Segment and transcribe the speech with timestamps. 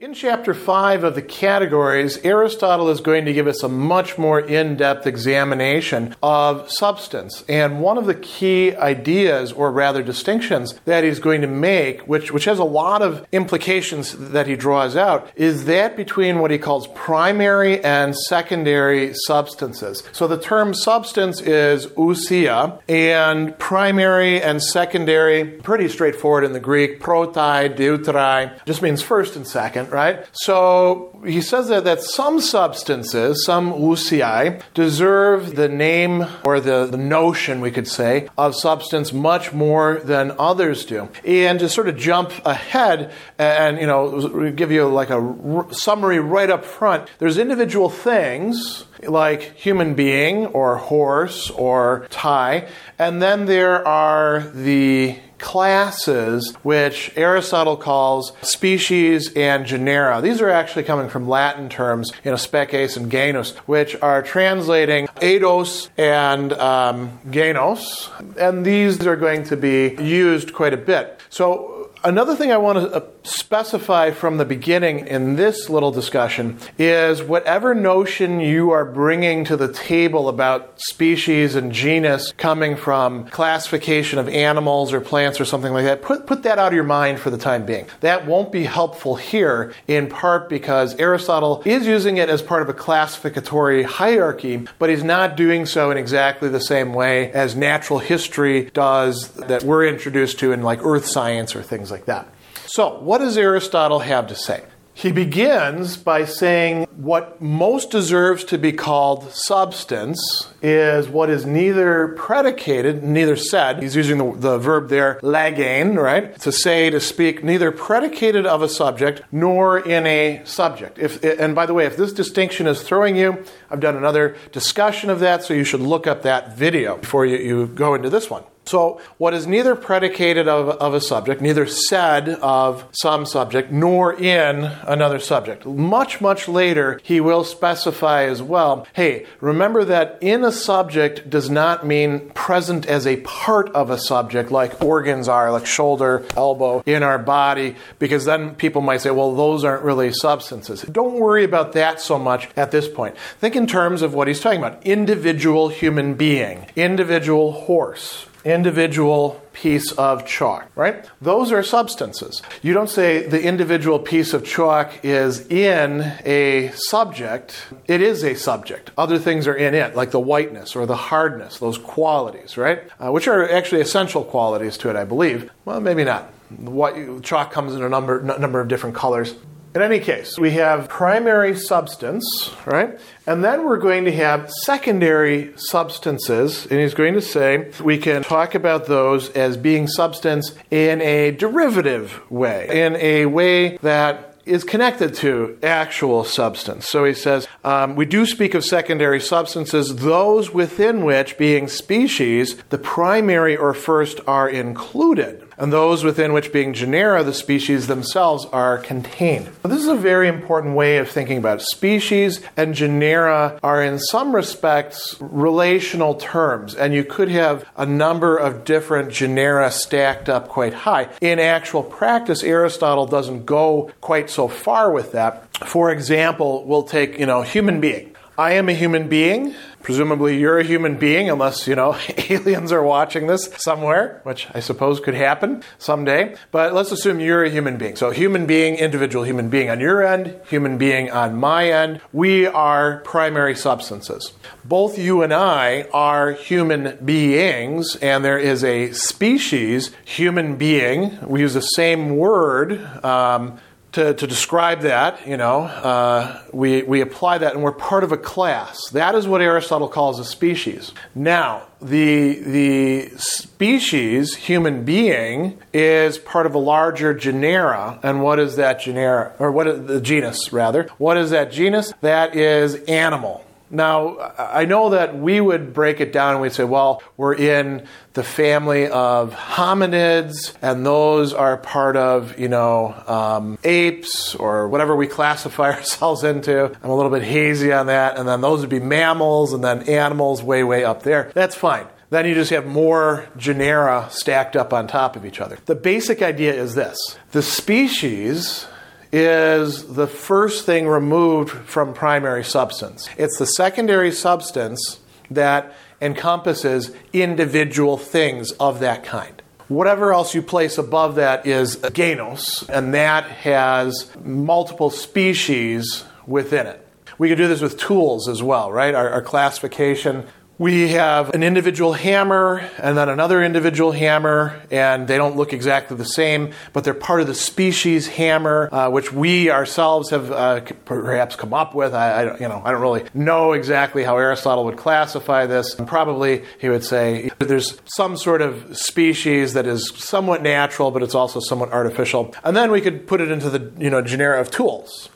[0.00, 4.40] In chapter 5 of the categories, Aristotle is going to give us a much more
[4.40, 7.44] in depth examination of substance.
[7.48, 12.32] And one of the key ideas, or rather distinctions, that he's going to make, which,
[12.32, 16.58] which has a lot of implications that he draws out, is that between what he
[16.58, 20.02] calls primary and secondary substances.
[20.10, 27.00] So the term substance is ousia, and primary and secondary, pretty straightforward in the Greek,
[27.00, 30.26] protai, deuterai, just means first and second right?
[30.32, 36.96] So he says that, that some substances, some ousiai, deserve the name or the, the
[36.96, 41.08] notion, we could say, of substance much more than others do.
[41.24, 46.18] And to sort of jump ahead and, you know, give you like a r- summary
[46.18, 52.68] right up front, there's individual things like human being or horse or tie,
[52.98, 60.20] and then there are the classes, which Aristotle calls species and genera.
[60.20, 65.06] These are actually coming from Latin terms, you know, species and genus, which are translating
[65.20, 71.20] eidos and um, genus, and these are going to be used quite a bit.
[71.28, 77.22] So Another thing I want to specify from the beginning in this little discussion is
[77.22, 84.18] whatever notion you are bringing to the table about species and genus coming from classification
[84.18, 87.18] of animals or plants or something like that, put, put that out of your mind
[87.18, 87.86] for the time being.
[88.00, 92.68] That won't be helpful here, in part because Aristotle is using it as part of
[92.68, 97.98] a classificatory hierarchy, but he's not doing so in exactly the same way as natural
[97.98, 102.28] history does that we're introduced to in like earth science or things like that.
[102.74, 104.64] So, what does Aristotle have to say?
[104.94, 112.08] He begins by saying what most deserves to be called substance is what is neither
[112.18, 113.80] predicated, neither said.
[113.80, 116.36] He's using the, the verb there, lagein, right?
[116.40, 120.98] To say, to speak, neither predicated of a subject nor in a subject.
[120.98, 125.10] If, and by the way, if this distinction is throwing you, I've done another discussion
[125.10, 128.28] of that, so you should look up that video before you, you go into this
[128.28, 128.42] one.
[128.64, 134.14] So, what is neither predicated of, of a subject, neither said of some subject, nor
[134.14, 135.66] in another subject.
[135.66, 141.50] Much, much later, he will specify as well hey, remember that in a subject does
[141.50, 146.82] not mean present as a part of a subject, like organs are, like shoulder, elbow,
[146.86, 150.82] in our body, because then people might say, well, those aren't really substances.
[150.82, 153.16] Don't worry about that so much at this point.
[153.40, 159.92] Think in terms of what he's talking about individual human being, individual horse individual piece
[159.92, 161.08] of chalk, right?
[161.22, 162.42] Those are substances.
[162.62, 168.34] You don't say the individual piece of chalk is in a subject, it is a
[168.34, 168.90] subject.
[168.98, 172.82] Other things are in it, like the whiteness or the hardness, those qualities, right?
[172.98, 175.50] Uh, which are actually essential qualities to it, I believe.
[175.64, 176.30] Well, maybe not.
[176.58, 179.34] What, chalk comes in a number, number of different colors.
[179.74, 182.24] In any case, we have primary substance,
[182.64, 182.96] right?
[183.26, 188.22] And then we're going to have secondary substances, and he's going to say we can
[188.22, 194.62] talk about those as being substance in a derivative way, in a way that is
[194.62, 196.88] connected to actual substance.
[196.88, 202.56] So he says, um, we do speak of secondary substances, those within which, being species,
[202.68, 208.46] the primary or first are included, and those within which, being genera, the species themselves
[208.46, 209.48] are contained.
[209.62, 211.64] this is a very important way of thinking about it.
[211.64, 218.36] Species and genera are, in some respects, relational terms, and you could have a number
[218.36, 221.08] of different genera stacked up quite high.
[221.20, 225.46] In actual practice, Aristotle doesn't go quite so far with that.
[225.66, 228.13] For example, we'll take, you know, human being.
[228.36, 229.54] I am a human being.
[229.82, 231.96] Presumably, you're a human being, unless, you know,
[232.30, 236.34] aliens are watching this somewhere, which I suppose could happen someday.
[236.50, 237.94] But let's assume you're a human being.
[237.94, 242.00] So, human being, individual human being on your end, human being on my end.
[242.12, 244.32] We are primary substances.
[244.64, 251.20] Both you and I are human beings, and there is a species, human being.
[251.28, 252.82] We use the same word.
[253.04, 253.60] Um,
[253.94, 258.12] to, to describe that, you know, uh, we, we apply that and we're part of
[258.12, 258.88] a class.
[258.90, 260.92] That is what Aristotle calls a species.
[261.14, 268.00] Now, the, the species, human being, is part of a larger genera.
[268.02, 269.32] And what is that genera?
[269.38, 270.88] Or what is the genus, rather?
[270.98, 271.92] What is that genus?
[272.00, 273.44] That is animal.
[273.74, 277.86] Now, I know that we would break it down and we'd say, well, we're in
[278.12, 284.94] the family of hominids, and those are part of, you know, um, apes or whatever
[284.94, 286.66] we classify ourselves into.
[286.82, 288.16] I'm a little bit hazy on that.
[288.16, 291.32] And then those would be mammals, and then animals way, way up there.
[291.34, 291.86] That's fine.
[292.10, 295.58] Then you just have more genera stacked up on top of each other.
[295.66, 296.96] The basic idea is this
[297.32, 298.68] the species
[299.16, 303.08] is the first thing removed from primary substance.
[303.16, 304.98] It's the secondary substance
[305.30, 309.40] that encompasses individual things of that kind.
[309.68, 316.84] Whatever else you place above that is genus, and that has multiple species within it.
[317.16, 318.96] We could do this with tools as well, right?
[318.96, 320.26] Our, our classification
[320.58, 325.96] we have an individual hammer and then another individual hammer, and they don't look exactly
[325.96, 330.60] the same, but they're part of the species hammer, uh, which we ourselves have uh,
[330.84, 331.92] perhaps come up with.
[331.92, 335.74] I, I, you know, I don't really know exactly how Aristotle would classify this.
[335.74, 341.14] Probably he would say there's some sort of species that is somewhat natural, but it's
[341.14, 342.34] also somewhat artificial.
[342.44, 345.08] And then we could put it into the you know genera of tools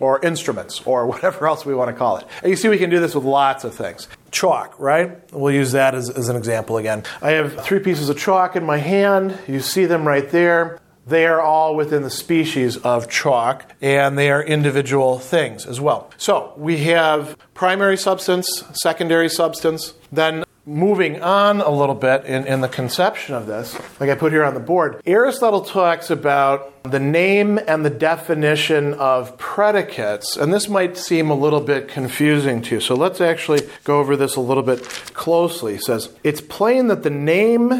[0.00, 2.26] or instruments or whatever else we want to call it.
[2.42, 4.08] And you see, we can do this with lots of things.
[4.34, 5.32] Chalk, right?
[5.32, 7.04] We'll use that as, as an example again.
[7.22, 9.38] I have three pieces of chalk in my hand.
[9.46, 10.80] You see them right there.
[11.06, 16.10] They are all within the species of chalk, and they are individual things as well.
[16.16, 22.60] So we have primary substance, secondary substance, then moving on a little bit in, in
[22.60, 27.00] the conception of this, like I put here on the board, Aristotle talks about the
[27.00, 32.76] name and the definition of predicates, and this might seem a little bit confusing to
[32.76, 32.80] you.
[32.80, 34.82] So let's actually go over this a little bit
[35.14, 35.74] closely.
[35.74, 37.72] He says, It's plain that the name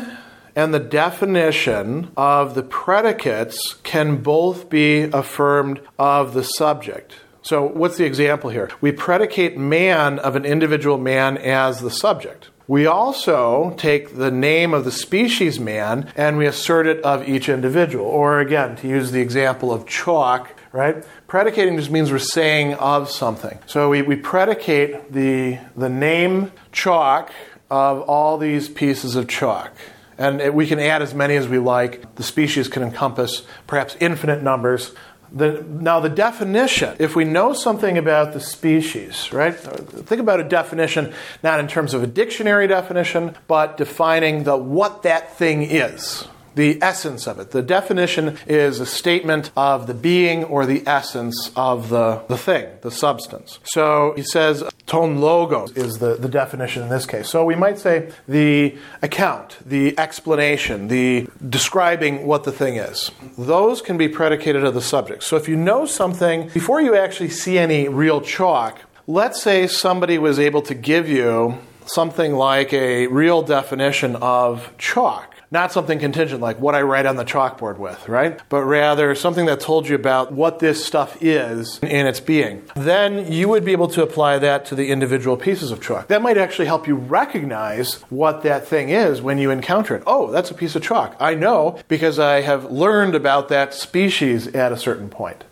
[0.56, 7.14] and the definition of the predicates can both be affirmed of the subject.
[7.42, 8.70] So, what's the example here?
[8.80, 12.48] We predicate man of an individual man as the subject.
[12.66, 17.48] We also take the name of the species man and we assert it of each
[17.48, 18.06] individual.
[18.06, 21.04] Or again, to use the example of chalk, right?
[21.26, 23.58] Predicating just means we're saying of something.
[23.66, 27.32] So we, we predicate the, the name chalk
[27.70, 29.72] of all these pieces of chalk.
[30.16, 32.14] And it, we can add as many as we like.
[32.14, 34.92] The species can encompass perhaps infinite numbers
[35.34, 39.52] the, now, the definition, if we know something about the species, right?
[39.54, 45.02] Think about a definition not in terms of a dictionary definition, but defining the what
[45.02, 47.50] that thing is the essence of it.
[47.50, 52.66] The definition is a statement of the being or the essence of the, the thing,
[52.82, 53.58] the substance.
[53.64, 57.28] So he says ton logos is the, the definition in this case.
[57.28, 63.10] So we might say the account, the explanation, the describing what the thing is.
[63.36, 65.22] Those can be predicated of the subject.
[65.22, 70.18] So if you know something, before you actually see any real chalk, let's say somebody
[70.18, 76.40] was able to give you something like a real definition of chalk not something contingent
[76.40, 78.40] like what I write on the chalkboard with, right?
[78.48, 82.62] But rather something that told you about what this stuff is in its being.
[82.74, 86.08] Then you would be able to apply that to the individual pieces of chalk.
[86.08, 90.02] That might actually help you recognize what that thing is when you encounter it.
[90.06, 91.16] Oh, that's a piece of chalk.
[91.20, 95.44] I know because I have learned about that species at a certain point.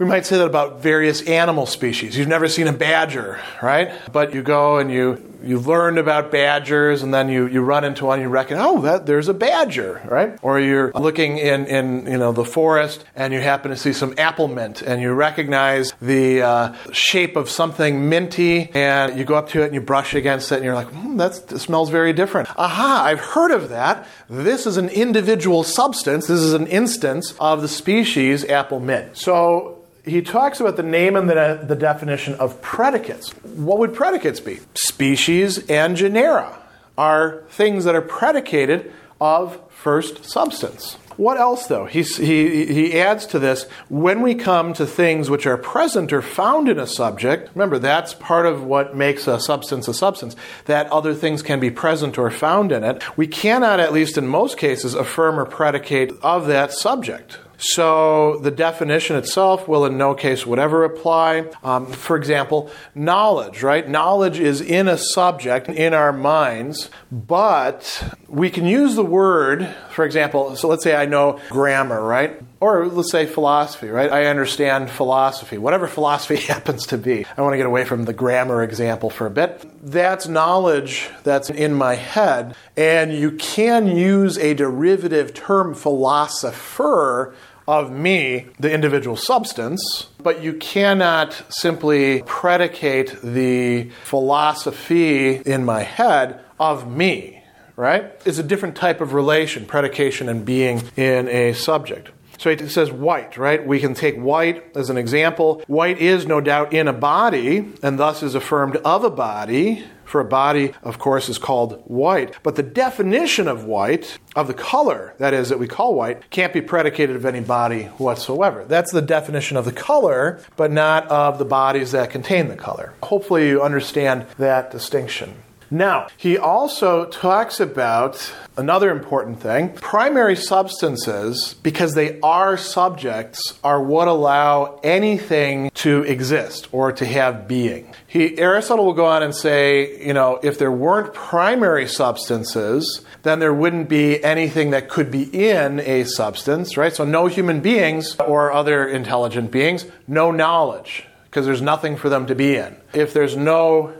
[0.00, 2.16] We might say that about various animal species.
[2.16, 3.92] You've never seen a badger, right?
[4.10, 8.06] But you go and you you've learned about badgers and then you, you run into
[8.06, 10.38] one and you reckon, oh, that there's a badger, right?
[10.40, 14.14] Or you're looking in, in you know the forest and you happen to see some
[14.16, 19.50] apple mint and you recognize the uh, shape of something minty and you go up
[19.50, 22.48] to it and you brush against it and you're like, hmm, that smells very different.
[22.56, 24.06] Aha, I've heard of that.
[24.30, 26.26] This is an individual substance.
[26.26, 29.18] This is an instance of the species apple mint.
[29.18, 33.30] So he talks about the name and the, the definition of predicates.
[33.42, 34.60] What would predicates be?
[34.74, 36.58] Species and genera
[36.96, 40.96] are things that are predicated of first substance.
[41.16, 41.84] What else, though?
[41.84, 46.66] he, he adds to this when we come to things which are present or found
[46.66, 51.12] in a subject, remember that's part of what makes a substance a substance, that other
[51.12, 53.02] things can be present or found in it.
[53.18, 57.38] We cannot, at least in most cases, affirm or predicate of that subject.
[57.60, 61.44] So the definition itself will in no case would ever apply.
[61.62, 63.86] Um, for example, knowledge, right?
[63.86, 70.06] Knowledge is in a subject in our minds, but we can use the word, for
[70.06, 72.40] example, so let's say I know grammar, right?
[72.60, 74.10] Or let's say philosophy, right?
[74.10, 77.26] I understand philosophy, whatever philosophy happens to be.
[77.36, 79.66] I want to get away from the grammar example for a bit.
[79.82, 87.34] That's knowledge that's in my head, and you can use a derivative term, philosopher,
[87.66, 96.40] of me, the individual substance, but you cannot simply predicate the philosophy in my head
[96.58, 97.42] of me,
[97.76, 98.12] right?
[98.24, 102.10] It's a different type of relation, predication and being in a subject.
[102.38, 103.66] So it says white, right?
[103.66, 105.62] We can take white as an example.
[105.66, 109.84] White is no doubt in a body and thus is affirmed of a body.
[110.10, 112.34] For a body, of course, is called white.
[112.42, 116.52] But the definition of white, of the color, that is, that we call white, can't
[116.52, 118.64] be predicated of any body whatsoever.
[118.64, 122.92] That's the definition of the color, but not of the bodies that contain the color.
[123.04, 125.36] Hopefully, you understand that distinction.
[125.70, 129.70] Now, he also talks about another important thing.
[129.74, 137.46] Primary substances, because they are subjects, are what allow anything to exist or to have
[137.46, 137.94] being.
[138.08, 143.38] He, Aristotle will go on and say, you know, if there weren't primary substances, then
[143.38, 146.92] there wouldn't be anything that could be in a substance, right?
[146.92, 152.26] So, no human beings or other intelligent beings, no knowledge, because there's nothing for them
[152.26, 152.76] to be in.
[152.92, 153.94] If there's no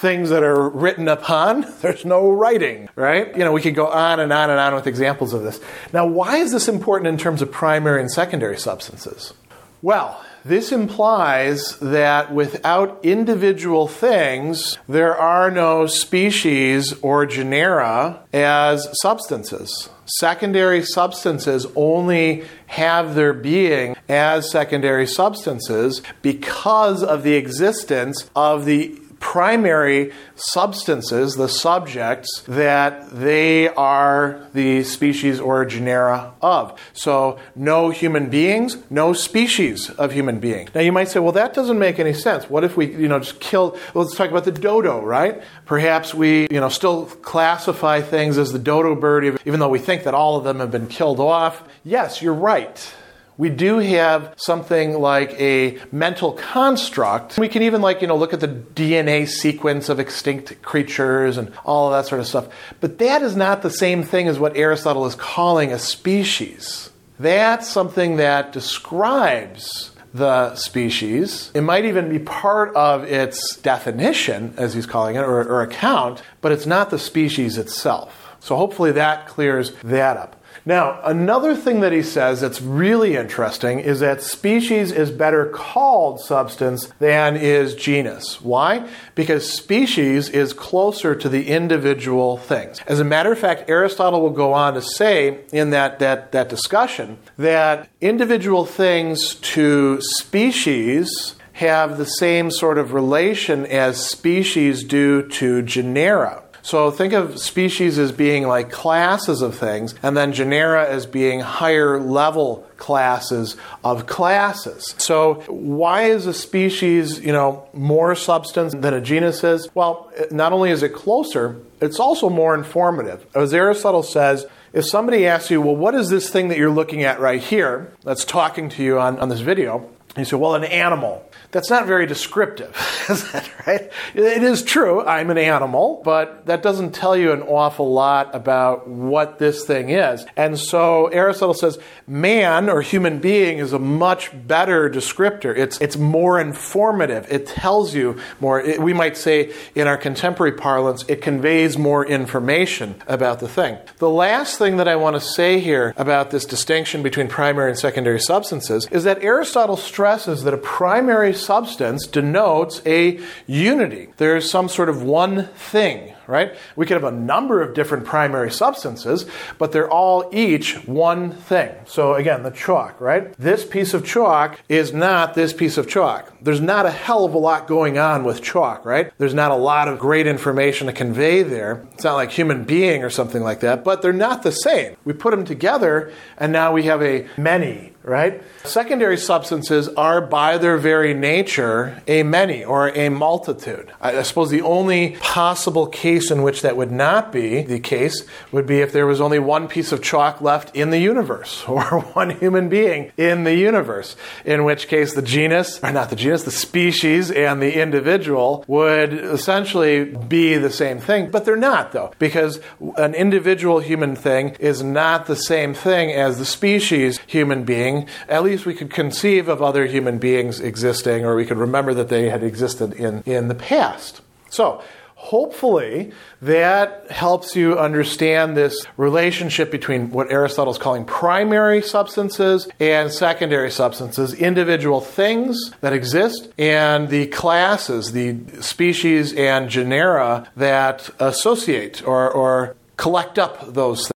[0.00, 3.36] things that are written upon, there's no writing, right?
[3.36, 5.60] You know, we could go on and on and on with examples of this.
[5.92, 9.34] Now, why is this important in terms of primary and secondary substances?
[9.82, 19.90] Well, this implies that without individual things, there are no species or genera as substances.
[20.18, 28.99] Secondary substances only have their being as secondary substances because of the existence of the
[29.20, 36.78] primary substances, the subjects that they are the species or genera of.
[36.94, 40.68] So, no human beings, no species of human being.
[40.74, 42.50] Now, you might say, well, that doesn't make any sense.
[42.50, 45.42] What if we, you know, just kill, well, let's talk about the dodo, right?
[45.66, 50.04] Perhaps we, you know, still classify things as the dodo bird, even though we think
[50.04, 51.62] that all of them have been killed off.
[51.84, 52.94] Yes, you're right
[53.40, 57.38] we do have something like a mental construct.
[57.38, 61.50] We can even like, you know, look at the DNA sequence of extinct creatures and
[61.64, 62.48] all of that sort of stuff.
[62.80, 66.90] But that is not the same thing as what Aristotle is calling a species.
[67.18, 71.50] That's something that describes the species.
[71.54, 76.22] It might even be part of its definition, as he's calling it, or, or account,
[76.42, 78.36] but it's not the species itself.
[78.40, 80.39] So hopefully that clears that up.
[80.64, 86.20] Now, another thing that he says that's really interesting is that species is better called
[86.20, 88.40] substance than is genus.
[88.40, 88.88] Why?
[89.14, 92.80] Because species is closer to the individual things.
[92.86, 96.48] As a matter of fact, Aristotle will go on to say in that, that, that
[96.48, 105.28] discussion that individual things to species have the same sort of relation as species do
[105.28, 106.42] to genera.
[106.62, 111.40] So think of species as being like classes of things, and then genera as being
[111.40, 114.94] higher level classes of classes.
[114.98, 119.68] So why is a species, you know, more substance than a genus is?
[119.74, 123.26] Well, not only is it closer, it's also more informative.
[123.34, 127.02] As Aristotle says, if somebody asks you, well, what is this thing that you're looking
[127.02, 129.90] at right here that's talking to you on, on this video?
[130.16, 131.28] You say, well, an animal.
[131.52, 132.76] That's not very descriptive,
[133.08, 133.90] is that right?
[134.14, 138.86] It is true, I'm an animal, but that doesn't tell you an awful lot about
[138.86, 140.24] what this thing is.
[140.36, 145.56] And so Aristotle says man or human being is a much better descriptor.
[145.56, 147.26] It's, it's more informative.
[147.30, 148.60] It tells you more.
[148.60, 153.76] It, we might say in our contemporary parlance, it conveys more information about the thing.
[153.98, 157.78] The last thing that I want to say here about this distinction between primary and
[157.78, 164.08] secondary substances is that Aristotle stresses that a primary substance denotes a unity.
[164.16, 166.54] There's some sort of one thing, right?
[166.76, 169.26] We could have a number of different primary substances,
[169.58, 171.74] but they're all each one thing.
[171.86, 173.32] So again, the chalk, right?
[173.36, 176.32] This piece of chalk is not this piece of chalk.
[176.40, 179.12] There's not a hell of a lot going on with chalk, right?
[179.18, 181.86] There's not a lot of great information to convey there.
[181.92, 184.96] It's not like human being or something like that, but they're not the same.
[185.04, 188.42] We put them together and now we have a many right?
[188.64, 193.92] Secondary substances are, by their very nature, a many or a multitude.
[194.00, 198.66] I suppose the only possible case in which that would not be the case would
[198.66, 202.30] be if there was only one piece of chalk left in the universe or one
[202.30, 206.50] human being in the universe, in which case the genus, or not the genus, the
[206.50, 211.30] species and the individual would essentially be the same thing.
[211.30, 212.58] But they're not, though, because
[212.96, 218.08] an individual human thing is not the same thing as the species human being being,
[218.28, 222.08] at least we could conceive of other human beings existing, or we could remember that
[222.08, 224.22] they had existed in, in the past.
[224.48, 224.82] So,
[225.24, 233.12] Hopefully, that helps you understand this relationship between what Aristotle is calling primary substances and
[233.12, 242.02] secondary substances, individual things that exist, and the classes, the species and genera that associate
[242.06, 244.12] or, or collect up those things.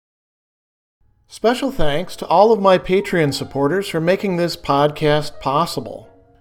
[1.28, 6.13] Special thanks to all of my Patreon supporters for making this podcast possible.